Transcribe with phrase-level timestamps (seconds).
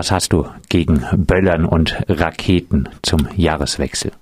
[0.00, 4.12] Was hast du gegen Böllern und Raketen zum Jahreswechsel?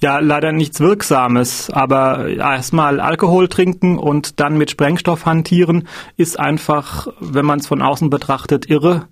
[0.00, 7.06] Ja, leider nichts Wirksames, aber erstmal Alkohol trinken und dann mit Sprengstoff hantieren ist einfach,
[7.20, 9.06] wenn man es von außen betrachtet, irre.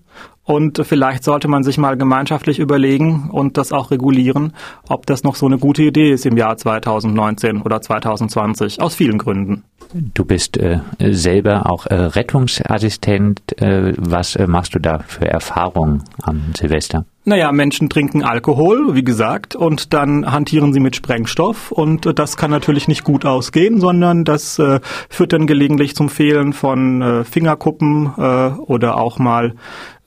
[0.49, 4.55] Und vielleicht sollte man sich mal gemeinschaftlich überlegen und das auch regulieren,
[4.89, 9.19] ob das noch so eine gute Idee ist im Jahr 2019 oder 2020, aus vielen
[9.19, 9.65] Gründen.
[9.93, 13.61] Du bist äh, selber auch äh, Rettungsassistent.
[13.61, 17.05] Äh, was äh, machst du da für Erfahrungen am Silvester?
[17.29, 21.71] Naja, Menschen trinken Alkohol, wie gesagt, und dann hantieren sie mit Sprengstoff.
[21.71, 24.81] Und das kann natürlich nicht gut ausgehen, sondern das äh,
[25.11, 29.57] führt dann gelegentlich zum Fehlen von äh, Fingerkuppen äh, oder auch mal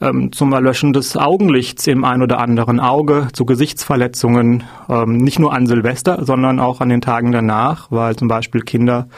[0.01, 5.53] ähm, zum Erlöschen des Augenlichts im ein oder anderen Auge, zu Gesichtsverletzungen, ähm, nicht nur
[5.53, 9.09] an Silvester, sondern auch an den Tagen danach, weil zum Beispiel Kinder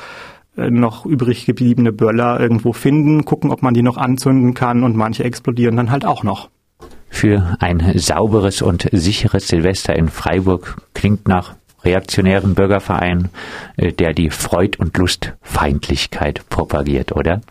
[0.58, 4.98] äh, noch übrig gebliebene Böller irgendwo finden, gucken, ob man die noch anzünden kann und
[4.98, 6.50] manche explodieren dann halt auch noch
[7.14, 11.54] für ein sauberes und sicheres Silvester in Freiburg klingt nach
[11.86, 13.30] reaktionären Bürgerverein,
[13.78, 17.42] äh, der die Freud- und Lustfeindlichkeit propagiert, oder?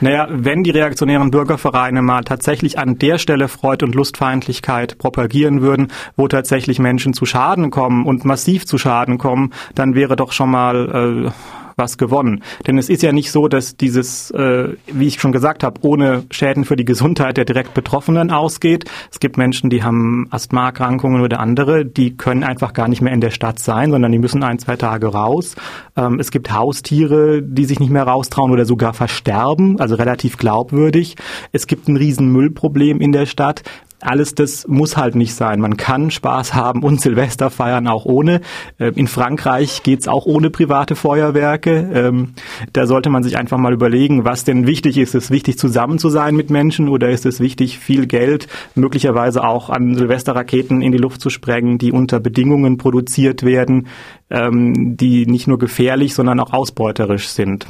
[0.00, 5.88] Naja, wenn die reaktionären Bürgervereine mal tatsächlich an der Stelle Freud- und Lustfeindlichkeit propagieren würden,
[6.16, 10.50] wo tatsächlich Menschen zu Schaden kommen und massiv zu Schaden kommen, dann wäre doch schon
[10.50, 11.30] mal äh,
[11.76, 12.42] was gewonnen.
[12.66, 16.24] Denn es ist ja nicht so, dass dieses, äh, wie ich schon gesagt habe, ohne
[16.30, 18.84] Schäden für die Gesundheit der direkt Betroffenen ausgeht.
[19.10, 23.20] Es gibt Menschen, die haben Asthmaerkrankungen oder andere, die können einfach gar nicht mehr in
[23.20, 25.54] der Stadt sein, sondern die müssen ein, zwei Tage raus.
[25.96, 31.16] Ähm, es gibt Haustiere, die sich nicht mehr raustrauen oder sogar versterben, also relativ glaubwürdig.
[31.52, 33.62] Es gibt ein riesen Müllproblem in der Stadt
[34.02, 35.60] alles das muss halt nicht sein.
[35.60, 38.40] Man kann Spaß haben und Silvester feiern auch ohne.
[38.78, 41.90] Ähm, in Frankreich geht's auch ohne private Feuerwerke.
[41.94, 42.34] Ähm,
[42.72, 45.14] da sollte man sich einfach mal überlegen, was denn wichtig ist.
[45.14, 49.44] Ist es wichtig, zusammen zu sein mit Menschen oder ist es wichtig, viel Geld möglicherweise
[49.44, 53.88] auch an Silvesterraketen in die Luft zu sprengen, die unter Bedingungen produziert werden,
[54.30, 57.66] ähm, die nicht nur gefährlich, sondern auch ausbeuterisch sind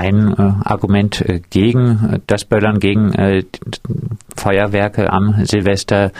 [0.00, 3.44] ein äh, Argument äh, gegen äh, das Böllern, gegen äh,
[4.34, 6.12] Feuerwerke am Silvester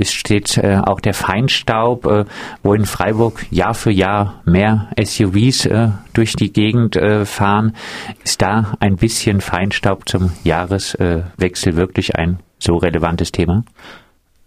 [0.00, 2.26] steht äh, auch der Feinstaub,
[2.62, 5.68] wo in Freiburg Jahr für Jahr mehr SUVs
[6.12, 7.76] durch die Gegend fahren.
[8.24, 13.64] Ist da ein bisschen Feinstaub zum Jahreswechsel wirklich ein so relevantes Thema?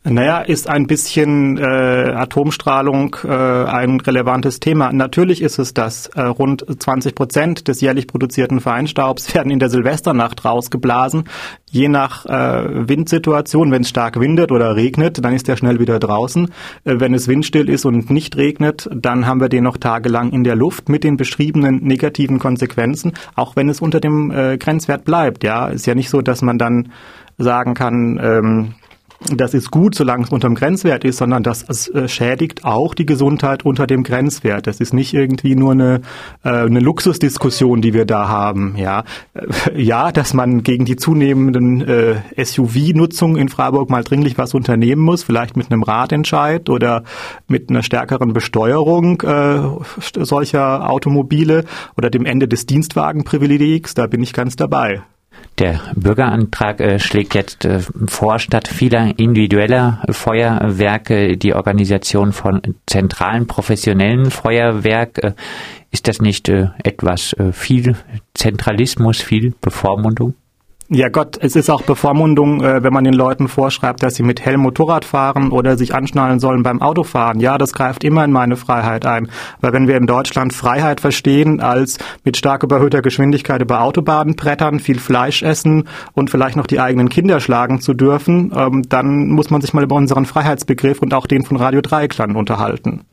[0.07, 4.93] Naja, ist ein bisschen äh, Atomstrahlung äh, ein relevantes Thema.
[4.93, 6.05] Natürlich ist es das.
[6.09, 11.23] Äh, rund 20 Prozent des jährlich produzierten Feinstaubs werden in der Silvesternacht rausgeblasen.
[11.71, 15.97] Je nach äh, Windsituation, wenn es stark windet oder regnet, dann ist der schnell wieder
[15.97, 16.51] draußen.
[16.83, 20.43] Äh, wenn es windstill ist und nicht regnet, dann haben wir den noch tagelang in
[20.43, 25.43] der Luft mit den beschriebenen negativen Konsequenzen, auch wenn es unter dem äh, Grenzwert bleibt.
[25.43, 26.91] Ja, ist ja nicht so, dass man dann
[27.39, 28.75] sagen kann, ähm,
[29.31, 33.05] das ist gut, solange es unter dem Grenzwert ist, sondern das äh, schädigt auch die
[33.05, 34.67] Gesundheit unter dem Grenzwert.
[34.67, 36.01] Das ist nicht irgendwie nur eine,
[36.43, 38.75] äh, eine Luxusdiskussion, die wir da haben.
[38.77, 39.03] Ja,
[39.33, 45.01] äh, ja, dass man gegen die zunehmenden äh, SUV-Nutzung in Freiburg mal dringlich was unternehmen
[45.01, 47.03] muss, vielleicht mit einem Ratentscheid oder
[47.47, 49.59] mit einer stärkeren Besteuerung äh,
[50.23, 51.65] solcher Automobile
[51.97, 53.93] oder dem Ende des Dienstwagenprivilegs.
[53.93, 55.03] Da bin ich ganz dabei.
[55.57, 63.47] Der Bürgerantrag äh, schlägt jetzt äh, vor, statt vieler individueller Feuerwerke die Organisation von zentralen
[63.47, 65.23] professionellen Feuerwerk.
[65.23, 65.33] Äh,
[65.91, 67.95] ist das nicht äh, etwas äh, viel
[68.33, 70.35] Zentralismus, viel Bevormundung?
[70.87, 74.45] Ja Gott, es ist auch Bevormundung, äh, wenn man den Leuten vorschreibt, dass sie mit
[74.45, 77.39] Helm Motorrad fahren oder sich anschnallen sollen beim Autofahren.
[77.39, 79.29] Ja, das greift immer in meine Freiheit ein.
[79.61, 84.79] Weil wenn wir in Deutschland Freiheit verstehen als mit stark überhöhter Geschwindigkeit über Autobahnen brettern,
[84.79, 89.49] viel Fleisch essen und vielleicht noch die eigenen Kinder schlagen zu dürfen, ähm, dann muss
[89.49, 93.05] man sich mal über unseren Freiheitsbegriff und auch den von Radio Dreiklang unterhalten.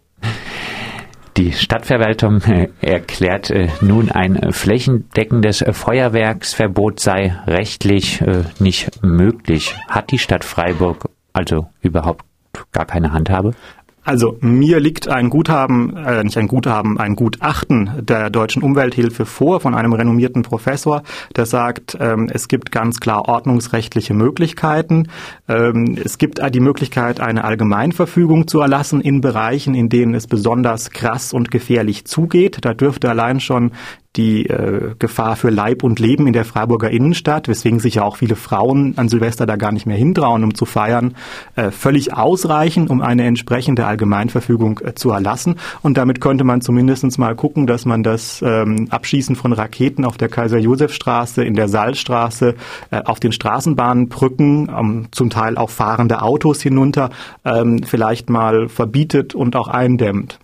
[1.38, 9.74] Die Stadtverwaltung äh, erklärt äh, nun ein flächendeckendes Feuerwerksverbot sei rechtlich äh, nicht möglich.
[9.88, 12.26] Hat die Stadt Freiburg also überhaupt
[12.70, 13.54] gar keine Handhabe?
[14.04, 19.60] Also mir liegt ein Guthaben, äh, nicht ein Guthaben, ein Gutachten der deutschen Umwelthilfe vor
[19.60, 21.04] von einem renommierten Professor,
[21.36, 25.08] der sagt, ähm, es gibt ganz klar ordnungsrechtliche Möglichkeiten.
[25.48, 30.90] Ähm, es gibt die Möglichkeit, eine Allgemeinverfügung zu erlassen in Bereichen, in denen es besonders
[30.90, 32.58] krass und gefährlich zugeht.
[32.62, 33.70] Da dürfte allein schon
[34.16, 38.16] die äh, Gefahr für Leib und Leben in der Freiburger Innenstadt, weswegen sich ja auch
[38.16, 41.14] viele Frauen an Silvester da gar nicht mehr hintrauen, um zu feiern,
[41.56, 45.56] äh, völlig ausreichen, um eine entsprechende Allgemeinverfügung äh, zu erlassen.
[45.80, 50.18] Und damit könnte man zumindest mal gucken, dass man das ähm, Abschießen von Raketen auf
[50.18, 52.54] der Kaiser-Josef-Straße, in der Saalstraße,
[52.90, 57.10] äh, auf den Straßenbahnbrücken, ähm, zum Teil auch fahrende Autos hinunter,
[57.44, 60.38] ähm, vielleicht mal verbietet und auch eindämmt.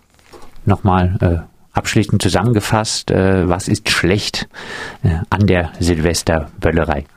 [0.65, 4.49] Nochmal äh, abschließend zusammengefasst, äh, was ist schlecht
[5.03, 7.05] äh, an der Silvesterböllerei?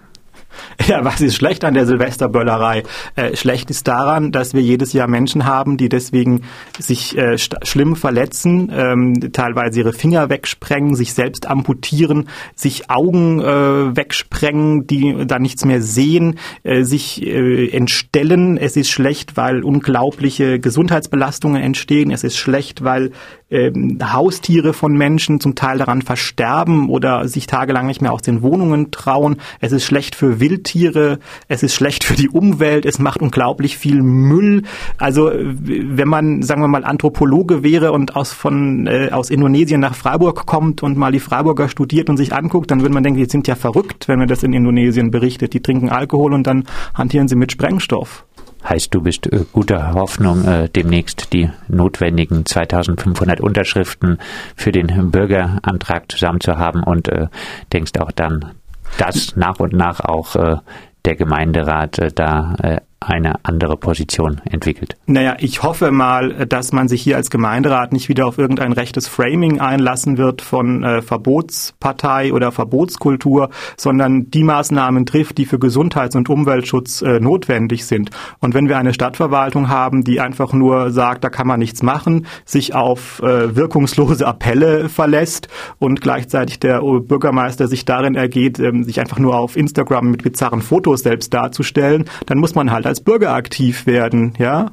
[0.88, 2.84] Ja, was ist schlecht an der Silvesterböllerei?
[3.16, 6.42] Äh, schlecht ist daran, dass wir jedes Jahr Menschen haben, die deswegen
[6.78, 13.96] sich äh, schlimm verletzen, ähm, teilweise ihre Finger wegsprengen, sich selbst amputieren, sich Augen äh,
[13.96, 18.58] wegsprengen, die dann nichts mehr sehen, äh, sich entstellen.
[18.58, 22.12] Es ist schlecht, weil unglaubliche Gesundheitsbelastungen entstehen.
[22.12, 23.12] Es ist schlecht, weil
[23.52, 28.42] ähm, Haustiere von Menschen zum Teil daran versterben oder sich tagelang nicht mehr aus den
[28.42, 29.38] Wohnungen trauen.
[29.60, 34.02] Es ist schlecht für Wildtiere, es ist schlecht für die Umwelt, es macht unglaublich viel
[34.02, 34.64] Müll.
[34.98, 39.96] Also wenn man, sagen wir mal, Anthropologe wäre und aus, von, äh, aus Indonesien nach
[39.96, 43.30] Freiburg kommt und mal die Freiburger studiert und sich anguckt, dann würde man denken, die
[43.30, 45.54] sind ja verrückt, wenn man das in Indonesien berichtet.
[45.54, 46.64] Die trinken Alkohol und dann
[46.94, 48.26] hantieren sie mit Sprengstoff.
[48.72, 54.18] Heißt, du bist äh, guter Hoffnung, äh, demnächst die notwendigen 2500 Unterschriften
[54.56, 57.28] für den Bürgerantrag zusammen zu haben und äh,
[57.74, 58.54] denkst auch dann,
[58.98, 60.56] dass nach und nach auch äh,
[61.04, 64.96] der Gemeinderat äh, da äh, eine andere Position entwickelt.
[65.08, 69.08] Naja, ich hoffe mal, dass man sich hier als Gemeinderat nicht wieder auf irgendein rechtes
[69.08, 76.16] Framing einlassen wird von äh, Verbotspartei oder Verbotskultur, sondern die Maßnahmen trifft, die für Gesundheits-
[76.16, 78.12] und Umweltschutz äh, notwendig sind.
[78.40, 82.28] Und wenn wir eine Stadtverwaltung haben, die einfach nur sagt, da kann man nichts machen,
[82.46, 85.48] sich auf äh, wirkungslose Appelle verlässt
[85.80, 90.62] und gleichzeitig der Bürgermeister sich darin ergeht, ähm, sich einfach nur auf Instagram mit bizarren
[90.62, 94.72] Fotos selbst darzustellen, dann muss man halt als Bürger aktiv werden, ja?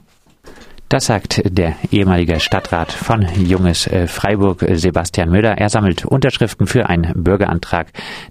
[0.88, 5.58] Das sagt der ehemalige Stadtrat von Junges äh, Freiburg, äh, Sebastian Müller.
[5.58, 7.88] Er sammelt Unterschriften für einen Bürgerantrag,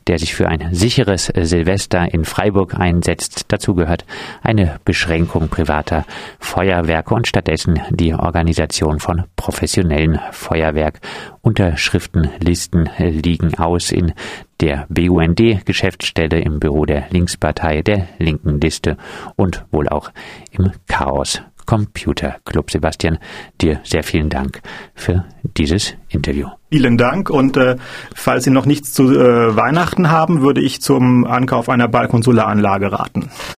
[0.07, 3.45] der sich für ein sicheres äh, Silvester in Freiburg einsetzt.
[3.49, 4.05] Dazu gehört
[4.41, 6.03] eine Beschränkung privater
[6.39, 10.99] Feuerwerke und stattdessen die Organisation von professionellen Feuerwerk.
[11.41, 14.13] Unterschriftenlisten liegen aus in
[14.61, 18.97] der BUND-Geschäftsstelle im Büro der Linkspartei, der linken Liste
[19.35, 20.09] und wohl auch
[20.51, 22.71] im Chaos Computer Club.
[22.71, 23.19] Sebastian,
[23.61, 24.61] dir sehr vielen Dank
[24.95, 25.25] für
[25.57, 26.47] dieses Interview.
[26.71, 27.75] Vielen Dank und äh,
[28.15, 33.29] falls Sie noch nichts zu äh, Weihnachten haben, würde ich zum Ankauf einer Ballkonsularanlage raten.